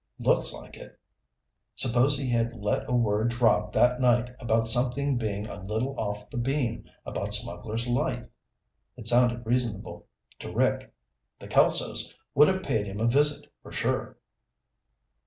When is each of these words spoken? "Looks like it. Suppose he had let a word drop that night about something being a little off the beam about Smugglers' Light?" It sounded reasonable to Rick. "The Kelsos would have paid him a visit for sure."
"Looks 0.17 0.51
like 0.51 0.77
it. 0.77 0.99
Suppose 1.75 2.17
he 2.17 2.27
had 2.27 2.55
let 2.55 2.89
a 2.89 2.91
word 2.91 3.29
drop 3.29 3.71
that 3.73 4.01
night 4.01 4.31
about 4.39 4.65
something 4.65 5.15
being 5.15 5.45
a 5.45 5.61
little 5.63 5.93
off 5.95 6.27
the 6.31 6.37
beam 6.39 6.85
about 7.05 7.35
Smugglers' 7.35 7.87
Light?" 7.87 8.27
It 8.97 9.05
sounded 9.05 9.45
reasonable 9.45 10.07
to 10.39 10.51
Rick. 10.51 10.91
"The 11.37 11.47
Kelsos 11.47 12.15
would 12.33 12.47
have 12.47 12.63
paid 12.63 12.87
him 12.87 12.99
a 12.99 13.05
visit 13.05 13.45
for 13.61 13.71
sure." 13.71 14.17